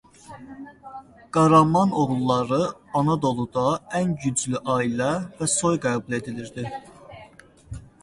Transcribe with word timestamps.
Qaramanoğulları 1.37 2.59
Anadoluda 3.01 3.67
ən 4.03 4.17
güclü 4.27 4.65
ailə 4.79 5.13
və 5.39 5.53
soy 5.61 5.83
qəbul 5.89 6.23
edilirdi. 6.23 6.71